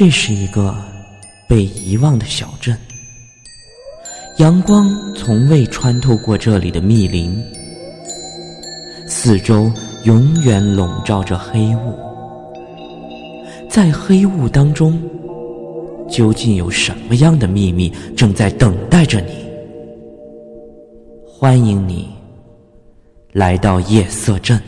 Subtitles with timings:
[0.00, 0.74] 这是一个
[1.46, 2.74] 被遗忘的小镇。
[4.38, 7.38] 阳光从未穿透过这里的密林
[9.06, 9.70] 四周
[10.04, 11.94] 永远笼罩着黑雾。
[13.68, 14.98] 在黑雾当中
[16.08, 19.34] 究竟有什么样的秘密正在等待着你？
[21.26, 22.08] 欢迎你
[23.34, 24.58] 来到夜色镇。